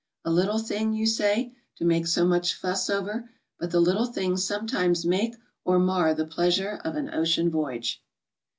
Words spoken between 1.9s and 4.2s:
so much fuss over, but the little